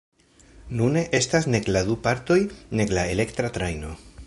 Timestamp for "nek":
1.55-1.69, 2.81-2.97